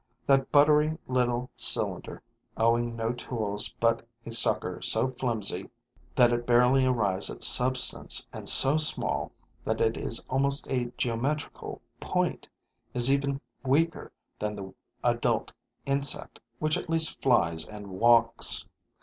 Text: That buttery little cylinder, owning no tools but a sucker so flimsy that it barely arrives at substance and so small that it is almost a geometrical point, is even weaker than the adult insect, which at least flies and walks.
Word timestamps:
That 0.25 0.51
buttery 0.51 0.97
little 1.05 1.51
cylinder, 1.55 2.23
owning 2.57 2.95
no 2.95 3.13
tools 3.13 3.71
but 3.79 4.03
a 4.25 4.31
sucker 4.31 4.81
so 4.81 5.09
flimsy 5.09 5.69
that 6.15 6.33
it 6.33 6.47
barely 6.47 6.87
arrives 6.87 7.29
at 7.29 7.43
substance 7.43 8.25
and 8.33 8.49
so 8.49 8.77
small 8.77 9.31
that 9.63 9.79
it 9.79 9.97
is 9.97 10.25
almost 10.27 10.67
a 10.71 10.85
geometrical 10.97 11.83
point, 11.99 12.49
is 12.95 13.11
even 13.11 13.41
weaker 13.63 14.11
than 14.39 14.55
the 14.55 14.73
adult 15.03 15.51
insect, 15.85 16.39
which 16.57 16.77
at 16.79 16.89
least 16.89 17.21
flies 17.21 17.67
and 17.67 17.85
walks. 17.91 18.65